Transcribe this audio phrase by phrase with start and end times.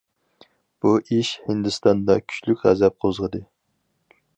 [0.85, 3.45] بۇ ئىش ھىندىستاندا كۈچلۈك غەزەپ قوزغىدى.